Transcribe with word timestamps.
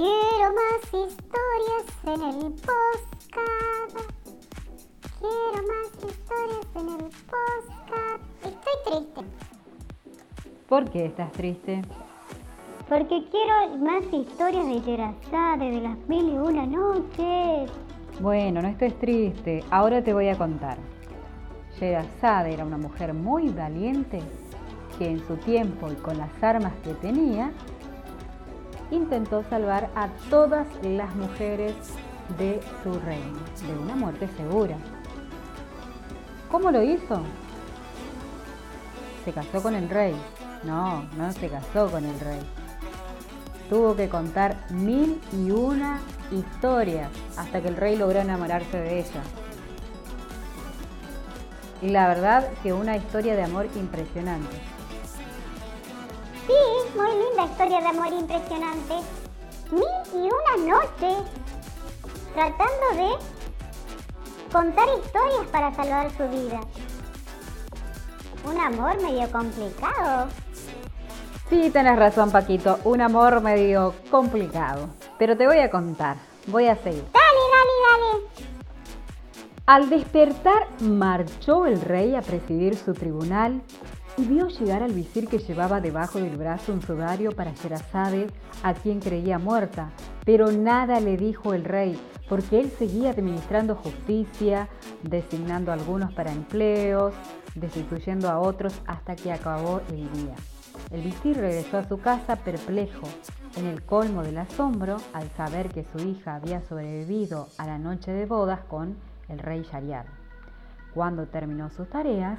Quiero 0.00 0.54
más 0.54 0.82
historias 0.86 1.84
en 2.04 2.22
el 2.22 2.52
podcast. 2.52 4.12
Quiero 5.18 5.62
más 5.68 5.88
historias 5.94 6.68
en 6.74 6.88
el 6.88 7.10
podcast. 7.28 8.22
Estoy 8.42 8.72
triste. 8.86 9.20
¿Por 10.66 10.90
qué 10.90 11.04
estás 11.04 11.30
triste? 11.32 11.82
Porque 12.88 13.28
quiero 13.30 13.76
más 13.76 14.02
historias 14.10 14.66
de 14.68 14.80
Yerazade, 14.80 15.70
de 15.70 15.80
las 15.82 15.98
mil 16.08 16.30
y 16.30 16.38
una 16.38 16.64
noches. 16.64 17.70
Bueno, 18.22 18.62
no 18.62 18.68
estés 18.68 18.98
triste. 19.00 19.62
Ahora 19.70 20.02
te 20.02 20.14
voy 20.14 20.28
a 20.28 20.38
contar. 20.38 20.78
Sherazade 21.78 22.54
era 22.54 22.64
una 22.64 22.78
mujer 22.78 23.12
muy 23.12 23.50
valiente 23.50 24.22
que 24.96 25.10
en 25.10 25.18
su 25.26 25.36
tiempo 25.36 25.92
y 25.92 25.96
con 25.96 26.16
las 26.16 26.42
armas 26.42 26.72
que 26.84 26.94
tenía 26.94 27.52
intentó 28.90 29.44
salvar 29.48 29.90
a 29.94 30.08
todas 30.28 30.66
las 30.82 31.14
mujeres 31.14 31.74
de 32.38 32.60
su 32.82 32.98
reino 33.00 33.38
de 33.66 33.78
una 33.78 33.96
muerte 33.96 34.28
segura. 34.36 34.76
¿Cómo 36.50 36.70
lo 36.70 36.82
hizo? 36.82 37.22
Se 39.24 39.32
casó 39.32 39.62
con 39.62 39.74
el 39.74 39.88
rey. 39.88 40.14
No, 40.64 41.04
no 41.16 41.32
se 41.32 41.48
casó 41.48 41.90
con 41.90 42.04
el 42.04 42.18
rey. 42.20 42.40
Tuvo 43.68 43.94
que 43.94 44.08
contar 44.08 44.56
mil 44.70 45.20
y 45.32 45.50
una 45.50 46.00
historias 46.30 47.10
hasta 47.36 47.60
que 47.60 47.68
el 47.68 47.76
rey 47.76 47.96
logró 47.96 48.20
enamorarse 48.20 48.78
de 48.78 49.00
ella. 49.00 49.22
Y 51.82 51.88
la 51.88 52.08
verdad 52.08 52.48
que 52.62 52.72
una 52.72 52.96
historia 52.96 53.36
de 53.36 53.42
amor 53.42 53.68
impresionante. 53.74 54.69
Muy 57.00 57.12
linda 57.12 57.44
historia 57.46 57.80
de 57.80 57.86
amor 57.86 58.12
impresionante. 58.12 58.94
Mil 59.70 59.84
y 60.12 60.28
una 60.28 60.76
noche 60.76 61.16
tratando 62.34 62.86
de 62.94 64.52
contar 64.52 64.86
historias 65.02 65.46
para 65.50 65.74
salvar 65.74 66.10
su 66.10 66.28
vida. 66.28 66.60
Un 68.44 68.60
amor 68.60 69.00
medio 69.00 69.30
complicado. 69.32 70.28
Sí, 71.48 71.70
tenés 71.70 71.98
razón, 71.98 72.30
Paquito. 72.30 72.78
Un 72.84 73.00
amor 73.00 73.40
medio 73.40 73.94
complicado. 74.10 74.90
Pero 75.18 75.38
te 75.38 75.46
voy 75.46 75.58
a 75.60 75.70
contar. 75.70 76.16
Voy 76.48 76.66
a 76.66 76.76
seguir. 76.76 77.04
Dale, 77.12 77.42
dale, 77.54 77.72
dale. 77.88 78.46
Al 79.64 79.88
despertar, 79.88 80.66
marchó 80.80 81.64
el 81.64 81.80
rey 81.80 82.14
a 82.14 82.20
presidir 82.20 82.76
su 82.76 82.92
tribunal 82.92 83.62
vio 84.24 84.48
llegar 84.48 84.82
al 84.82 84.92
visir 84.92 85.28
que 85.28 85.38
llevaba 85.38 85.80
debajo 85.80 86.18
del 86.18 86.36
brazo 86.36 86.72
un 86.72 86.82
sudario 86.82 87.32
para 87.32 87.52
Sherazade, 87.52 88.26
a 88.62 88.74
quien 88.74 89.00
creía 89.00 89.38
muerta. 89.38 89.90
Pero 90.24 90.50
nada 90.50 91.00
le 91.00 91.16
dijo 91.16 91.54
el 91.54 91.64
rey, 91.64 92.00
porque 92.28 92.60
él 92.60 92.70
seguía 92.70 93.10
administrando 93.10 93.74
justicia, 93.74 94.68
designando 95.02 95.70
a 95.70 95.74
algunos 95.74 96.12
para 96.12 96.32
empleos, 96.32 97.14
destituyendo 97.54 98.28
a 98.28 98.40
otros 98.40 98.80
hasta 98.86 99.16
que 99.16 99.32
acabó 99.32 99.80
el 99.90 100.10
día. 100.12 100.34
El 100.90 101.02
visir 101.02 101.36
regresó 101.36 101.78
a 101.78 101.88
su 101.88 102.00
casa 102.00 102.36
perplejo, 102.36 103.06
en 103.56 103.66
el 103.66 103.82
colmo 103.82 104.22
del 104.22 104.38
asombro 104.38 104.96
al 105.12 105.28
saber 105.30 105.68
que 105.68 105.84
su 105.84 105.98
hija 105.98 106.36
había 106.36 106.62
sobrevivido 106.62 107.48
a 107.58 107.66
la 107.66 107.78
noche 107.78 108.12
de 108.12 108.26
bodas 108.26 108.60
con 108.68 108.96
el 109.28 109.38
rey 109.38 109.62
Shariar. 109.62 110.06
Cuando 110.94 111.26
terminó 111.26 111.70
sus 111.70 111.88
tareas, 111.88 112.38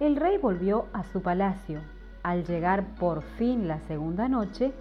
el 0.00 0.16
rey 0.16 0.38
volvió 0.38 0.86
a 0.94 1.04
su 1.04 1.22
palacio. 1.22 1.80
Al 2.22 2.44
llegar 2.44 2.84
por 2.96 3.22
fin 3.22 3.68
la 3.68 3.78
segunda 3.80 4.28
noche, 4.28 4.72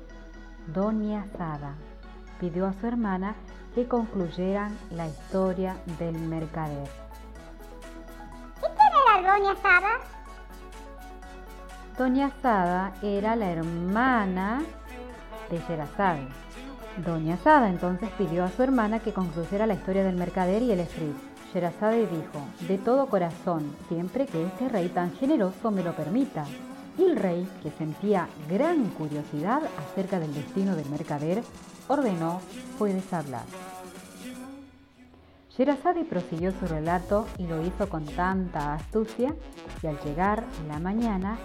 Doña 0.68 1.26
Sada 1.38 1.76
pidió 2.40 2.66
a 2.66 2.74
su 2.74 2.88
hermana 2.88 3.36
que 3.76 3.88
concluyeran 3.88 4.76
la 4.92 5.08
historia 5.08 5.76
del 6.00 6.18
mercader. 6.18 6.88
¿Y 8.58 8.62
quién 8.62 9.22
era 9.22 9.34
Doña 9.34 9.56
Sada? 9.58 10.00
Doña 11.98 12.32
Sada 12.42 12.94
era 13.02 13.36
la 13.36 13.52
hermana 13.52 14.62
de 15.50 15.60
Sherazade. 15.60 16.28
Doña 17.06 17.38
Sada 17.38 17.70
entonces 17.70 18.10
pidió 18.18 18.46
a 18.46 18.50
su 18.50 18.64
hermana 18.64 19.00
que 19.00 19.14
concluyera 19.14 19.68
la 19.68 19.74
historia 19.74 20.04
del 20.04 20.16
mercader 20.16 20.62
y 20.62 20.72
el 20.72 20.80
efrit. 20.80 21.29
Sherazade 21.54 22.08
dijo, 22.08 22.46
de 22.68 22.78
todo 22.78 23.08
corazón, 23.08 23.76
siempre 23.88 24.26
que 24.28 24.46
este 24.46 24.70
rey 24.70 24.90
tan 24.90 25.12
generoso 25.14 25.72
me 25.72 25.84
lo 25.84 25.96
permita. 25.96 26.46
Y 26.98 27.04
el 27.04 27.16
rey, 27.16 27.48
que 27.64 27.72
sentía 27.72 28.28
gran 28.50 28.90
curiosidad 28.90 29.62
acerca 29.78 30.20
del 30.20 30.34
destino 30.34 30.76
del 30.76 30.90
mercader, 30.90 31.44
ordenó, 31.88 32.42
puedes 32.78 33.12
hablar. 33.14 33.46
Sherazade 35.58 36.06
prosiguió 36.06 36.52
su 36.52 36.68
relato 36.68 37.26
y 37.38 37.48
lo 37.48 37.66
hizo 37.66 37.90
con 37.90 38.06
tanta 38.06 38.76
astucia 38.76 39.36
y 39.82 39.88
al 39.88 40.00
llegar 40.02 40.44
la 40.68 40.80
mañana, 40.80 41.38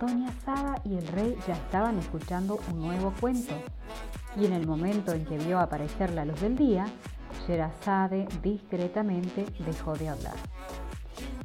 Doña 0.00 0.32
Sada 0.44 0.80
y 0.84 0.96
el 0.96 1.06
rey 1.08 1.36
ya 1.46 1.54
estaban 1.54 1.98
escuchando 1.98 2.58
un 2.72 2.80
nuevo 2.80 3.12
cuento. 3.20 3.54
Y 4.36 4.46
en 4.46 4.52
el 4.52 4.66
momento 4.66 5.12
en 5.12 5.26
que 5.26 5.36
vio 5.36 5.58
aparecer 5.58 6.12
la 6.12 6.24
luz 6.24 6.40
del 6.40 6.56
día, 6.56 6.86
Sherazade 7.50 8.28
discretamente 8.44 9.44
dejó 9.66 9.94
de 9.94 10.08
hablar. 10.08 10.36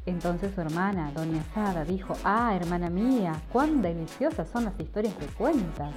Entonces 0.06 0.54
su 0.54 0.62
hermana, 0.62 1.12
Doña 1.12 1.44
Sada, 1.56 1.84
dijo, 1.84 2.14
ah, 2.24 2.56
hermana 2.56 2.92
mía, 2.92 3.34
cuán 3.52 3.82
deliciosas 3.82 4.48
son 4.48 4.66
las 4.66 4.80
historias 4.80 5.16
que 5.16 5.26
cuentas. 5.26 5.96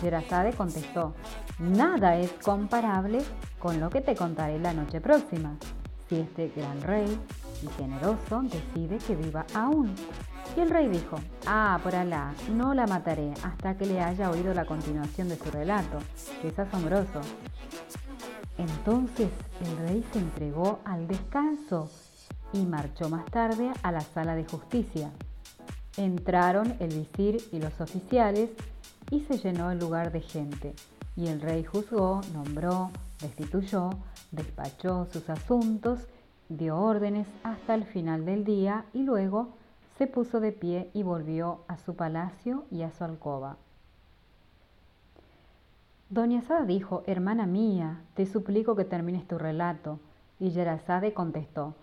Sherazade 0.00 0.54
contestó, 0.54 1.14
nada 1.58 2.16
es 2.16 2.32
comparable 2.42 3.18
con 3.58 3.78
lo 3.78 3.90
que 3.90 4.00
te 4.00 4.16
contaré 4.16 4.58
la 4.58 4.72
noche 4.72 5.02
próxima, 5.02 5.54
si 6.08 6.16
este 6.16 6.50
gran 6.56 6.80
rey 6.80 7.20
y 7.62 7.66
generoso 7.76 8.40
decide 8.40 8.96
que 9.06 9.16
viva 9.16 9.44
aún. 9.54 9.94
Y 10.56 10.60
el 10.60 10.70
rey 10.70 10.88
dijo, 10.88 11.18
ah, 11.46 11.78
por 11.82 11.94
Alá, 11.94 12.32
no 12.54 12.72
la 12.72 12.86
mataré 12.86 13.34
hasta 13.42 13.76
que 13.76 13.84
le 13.84 14.00
haya 14.00 14.30
oído 14.30 14.54
la 14.54 14.64
continuación 14.64 15.28
de 15.28 15.36
su 15.36 15.50
relato, 15.50 15.98
que 16.40 16.48
es 16.48 16.58
asombroso. 16.58 17.20
Entonces 18.58 19.30
el 19.60 19.76
rey 19.78 20.04
se 20.12 20.18
entregó 20.18 20.80
al 20.84 21.06
descanso 21.06 21.90
y 22.52 22.64
marchó 22.64 23.08
más 23.08 23.26
tarde 23.26 23.70
a 23.82 23.92
la 23.92 24.00
sala 24.00 24.34
de 24.34 24.44
justicia. 24.44 25.10
Entraron 25.96 26.74
el 26.80 26.88
visir 26.88 27.38
y 27.52 27.58
los 27.58 27.80
oficiales 27.80 28.50
y 29.10 29.20
se 29.20 29.38
llenó 29.38 29.70
el 29.70 29.78
lugar 29.78 30.12
de 30.12 30.20
gente. 30.20 30.74
Y 31.16 31.28
el 31.28 31.40
rey 31.40 31.64
juzgó, 31.64 32.20
nombró, 32.32 32.90
destituyó, 33.20 33.90
despachó 34.30 35.06
sus 35.06 35.28
asuntos, 35.30 36.06
dio 36.48 36.78
órdenes 36.78 37.26
hasta 37.42 37.74
el 37.74 37.84
final 37.84 38.24
del 38.24 38.44
día 38.44 38.84
y 38.92 39.02
luego 39.02 39.54
se 39.98 40.06
puso 40.06 40.40
de 40.40 40.52
pie 40.52 40.90
y 40.92 41.02
volvió 41.02 41.64
a 41.68 41.78
su 41.78 41.96
palacio 41.96 42.64
y 42.70 42.82
a 42.82 42.92
su 42.92 43.04
alcoba. 43.04 43.56
Doña 46.16 46.40
Sada 46.40 46.64
dijo, 46.64 47.02
hermana 47.06 47.44
mía, 47.44 48.00
te 48.14 48.24
suplico 48.24 48.74
que 48.74 48.86
termines 48.86 49.28
tu 49.28 49.36
relato. 49.36 50.00
Y 50.40 50.48
Yerazade 50.48 51.12
contestó, 51.12 51.74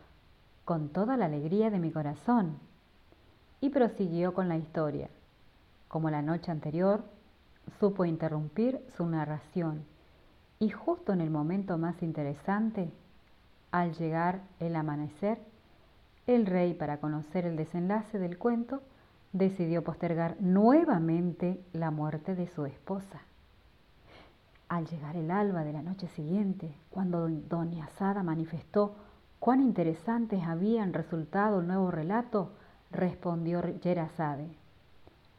con 0.65 0.89
toda 0.89 1.17
la 1.17 1.25
alegría 1.25 1.69
de 1.69 1.77
mi 1.77 1.91
corazón. 1.91 2.57
Y 3.61 3.69
prosiguió 3.69 4.33
con 4.33 4.49
la 4.49 4.57
historia. 4.57 5.07
Como 5.87 6.09
la 6.09 6.23
noche 6.23 6.49
anterior, 6.49 7.03
supo 7.79 8.05
interrumpir 8.05 8.81
su 8.97 9.05
narración. 9.05 9.85
Y 10.57 10.71
justo 10.71 11.13
en 11.13 11.21
el 11.21 11.29
momento 11.29 11.77
más 11.77 12.01
interesante, 12.01 12.91
al 13.69 13.93
llegar 13.93 14.41
el 14.59 14.75
amanecer, 14.75 15.37
el 16.25 16.47
rey, 16.47 16.73
para 16.73 16.97
conocer 16.97 17.45
el 17.45 17.55
desenlace 17.55 18.17
del 18.17 18.39
cuento, 18.39 18.81
decidió 19.31 19.83
postergar 19.83 20.37
nuevamente 20.39 21.63
la 21.71 21.91
muerte 21.91 22.33
de 22.33 22.47
su 22.47 22.65
esposa. 22.65 23.21
Al 24.73 24.87
llegar 24.87 25.15
el 25.15 25.29
alba 25.29 25.63
de 25.63 25.71
la 25.71 25.83
noche 25.83 26.07
siguiente, 26.15 26.73
cuando 26.89 27.29
doña 27.29 27.87
Sada 27.89 28.23
manifestó 28.23 28.95
cuán 29.37 29.61
interesantes 29.61 30.41
habían 30.47 30.93
resultado 30.93 31.59
el 31.59 31.67
nuevo 31.67 31.91
relato, 31.91 32.53
respondió 32.89 33.61
Yerazade. 33.81 34.47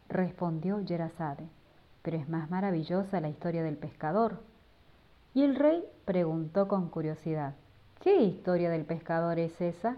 Respondió 0.08 0.78
Yerazade, 0.82 1.48
pero 2.02 2.16
es 2.16 2.28
más 2.28 2.48
maravillosa 2.48 3.20
la 3.20 3.28
historia 3.28 3.64
del 3.64 3.76
pescador. 3.76 4.40
Y 5.34 5.42
el 5.42 5.56
rey 5.56 5.82
preguntó 6.04 6.68
con 6.68 6.88
curiosidad, 6.88 7.56
¿qué 8.02 8.22
historia 8.22 8.70
del 8.70 8.84
pescador 8.84 9.40
es 9.40 9.60
esa? 9.60 9.96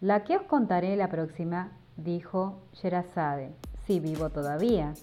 La 0.00 0.24
que 0.24 0.36
os 0.36 0.42
contaré 0.42 0.96
la 0.96 1.08
próxima, 1.10 1.70
dijo 1.96 2.58
Sherazade, 2.72 3.52
si 3.86 4.00
vivo 4.00 4.30
todavía. 4.30 4.94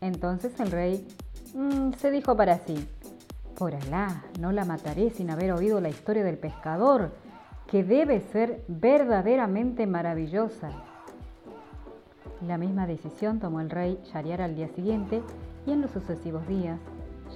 Entonces 0.00 0.58
el 0.58 0.72
rey 0.72 1.06
Mm, 1.54 1.92
se 1.94 2.10
dijo 2.10 2.36
para 2.36 2.58
sí, 2.58 2.88
por 3.56 3.74
Alá, 3.74 4.24
no 4.38 4.52
la 4.52 4.64
mataré 4.64 5.10
sin 5.10 5.30
haber 5.30 5.52
oído 5.52 5.80
la 5.80 5.88
historia 5.88 6.22
del 6.22 6.38
pescador, 6.38 7.10
que 7.66 7.82
debe 7.84 8.20
ser 8.20 8.64
verdaderamente 8.68 9.86
maravillosa. 9.86 10.70
La 12.46 12.56
misma 12.56 12.86
decisión 12.86 13.40
tomó 13.40 13.60
el 13.60 13.70
rey 13.70 13.98
Shariar 14.04 14.42
al 14.42 14.54
día 14.54 14.68
siguiente 14.68 15.22
y 15.66 15.72
en 15.72 15.82
los 15.82 15.90
sucesivos 15.90 16.46
días. 16.46 16.78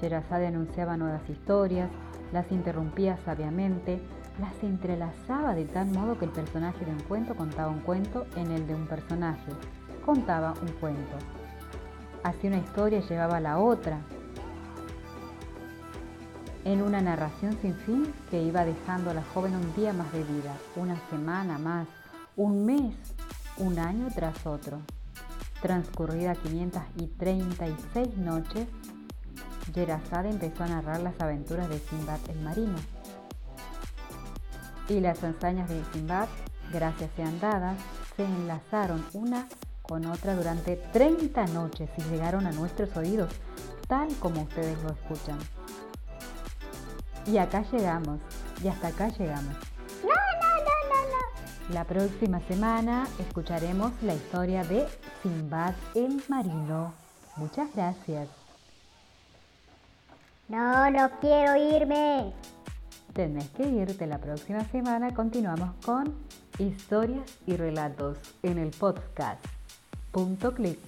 Sherazade 0.00 0.47
anunciaba 0.47 0.97
nuevas 0.97 1.29
historias, 1.29 1.91
las 2.32 2.50
interrumpía 2.53 3.19
sabiamente, 3.25 4.00
las 4.41 4.62
entrelazaba 4.62 5.55
de 5.55 5.64
tal 5.64 5.88
modo 5.88 6.19
que 6.19 6.25
el 6.25 6.31
personaje 6.31 6.85
de 6.85 6.93
un 6.93 7.00
cuento 7.00 7.35
contaba 7.35 7.70
un 7.70 7.81
cuento 7.81 8.26
en 8.37 8.50
el 8.53 8.67
de 8.67 8.75
un 8.75 8.87
personaje, 8.87 9.53
contaba 10.05 10.55
un 10.62 10.69
cuento. 10.81 11.41
Así 12.22 12.46
una 12.46 12.58
historia 12.58 13.00
llevaba 13.00 13.38
a 13.38 13.40
la 13.40 13.58
otra, 13.58 14.00
en 16.64 16.82
una 16.82 17.00
narración 17.00 17.58
sin 17.60 17.74
fin 17.74 18.12
que 18.30 18.42
iba 18.42 18.64
dejando 18.64 19.10
a 19.10 19.14
la 19.14 19.24
joven 19.34 19.56
un 19.56 19.74
día 19.74 19.92
más 19.92 20.12
de 20.12 20.22
vida, 20.22 20.56
una 20.76 20.96
semana 21.10 21.58
más, 21.58 21.88
un 22.36 22.64
mes, 22.64 22.94
un 23.56 23.78
año 23.78 24.08
tras 24.14 24.46
otro. 24.46 24.80
Transcurrida 25.60 26.34
536 26.34 28.16
noches, 28.16 28.68
Yerazade 29.75 30.30
empezó 30.30 30.64
a 30.64 30.68
narrar 30.68 31.00
las 31.00 31.20
aventuras 31.20 31.68
de 31.68 31.78
Simbad 31.78 32.18
el 32.28 32.40
marino. 32.40 32.78
Y 34.88 35.00
las 35.00 35.22
hazañas 35.22 35.68
de 35.68 35.82
Simbad, 35.92 36.28
gracias 36.72 37.10
sean 37.16 37.38
dadas, 37.40 37.76
se 38.16 38.25
enlazaron 38.25 39.04
una 39.12 39.46
con 39.82 40.06
otra 40.06 40.34
durante 40.34 40.76
30 40.76 41.46
noches 41.49 41.90
y 41.99 42.02
llegaron 42.11 42.46
a 42.46 42.52
nuestros 42.52 42.96
oídos, 42.96 43.32
tal 43.88 44.08
como 44.17 44.43
ustedes 44.43 44.81
lo 44.82 44.90
escuchan. 44.90 45.38
Y 47.26 47.38
acá 47.38 47.64
llegamos, 47.70 48.20
y 48.62 48.69
hasta 48.69 48.88
acá 48.88 49.08
llegamos. 49.08 49.55
No, 50.02 50.08
no, 50.08 50.55
no, 50.58 50.75
no, 50.88 51.69
no. 51.69 51.75
La 51.75 51.84
próxima 51.84 52.40
semana 52.49 53.06
escucharemos 53.19 53.93
la 54.02 54.14
historia 54.14 54.64
de 54.64 54.87
Simbad 55.23 55.75
el 55.94 56.23
Marino. 56.28 56.93
Muchas 57.37 57.73
gracias. 57.75 58.28
No, 60.49 60.90
no 60.90 61.11
quiero 61.20 61.56
irme. 61.56 62.32
Tenés 63.12 63.49
que 63.50 63.69
irte 63.69 64.06
la 64.06 64.19
próxima 64.19 64.64
semana. 64.64 65.14
Continuamos 65.14 65.70
con 65.85 66.14
historias 66.58 67.38
y 67.46 67.56
relatos 67.56 68.19
en 68.43 68.58
el 68.58 68.70
podcast. 68.70 69.44
Punto 70.12 70.53
clic. 70.53 70.79